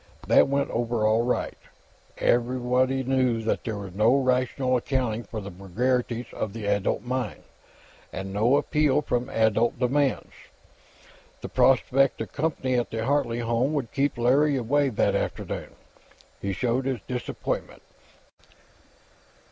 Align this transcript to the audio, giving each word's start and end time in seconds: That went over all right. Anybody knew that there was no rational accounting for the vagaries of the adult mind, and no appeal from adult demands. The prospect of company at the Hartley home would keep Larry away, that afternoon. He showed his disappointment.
That 0.25 0.47
went 0.47 0.71
over 0.71 1.05
all 1.05 1.21
right. 1.21 1.53
Anybody 2.17 3.03
knew 3.03 3.43
that 3.43 3.63
there 3.63 3.77
was 3.77 3.93
no 3.93 4.15
rational 4.15 4.75
accounting 4.75 5.25
for 5.25 5.41
the 5.41 5.51
vagaries 5.51 6.25
of 6.33 6.53
the 6.53 6.65
adult 6.65 7.03
mind, 7.03 7.43
and 8.11 8.33
no 8.33 8.57
appeal 8.57 9.03
from 9.03 9.29
adult 9.29 9.77
demands. 9.77 10.31
The 11.41 11.49
prospect 11.49 12.19
of 12.19 12.33
company 12.33 12.73
at 12.79 12.89
the 12.89 13.05
Hartley 13.05 13.41
home 13.41 13.73
would 13.73 13.91
keep 13.91 14.17
Larry 14.17 14.57
away, 14.57 14.89
that 14.89 15.13
afternoon. 15.13 15.69
He 16.41 16.51
showed 16.51 16.85
his 16.85 17.01
disappointment. 17.07 17.83